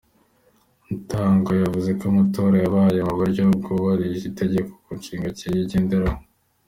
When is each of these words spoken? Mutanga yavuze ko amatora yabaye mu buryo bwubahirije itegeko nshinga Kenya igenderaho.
Mutanga 0.87 1.51
yavuze 1.63 1.89
ko 1.99 2.03
amatora 2.11 2.55
yabaye 2.63 2.99
mu 3.07 3.13
buryo 3.19 3.41
bwubahirije 3.59 4.25
itegeko 4.27 4.71
nshinga 4.97 5.29
Kenya 5.37 5.61
igenderaho. 5.65 6.21